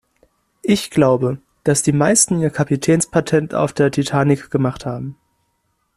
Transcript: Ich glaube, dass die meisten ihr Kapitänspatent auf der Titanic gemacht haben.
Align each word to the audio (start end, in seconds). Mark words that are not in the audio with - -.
Ich 0.63 0.89
glaube, 0.89 1.37
dass 1.63 1.83
die 1.83 1.91
meisten 1.91 2.39
ihr 2.41 2.49
Kapitänspatent 2.49 3.53
auf 3.53 3.71
der 3.71 3.91
Titanic 3.91 4.49
gemacht 4.49 4.83
haben. 4.83 5.15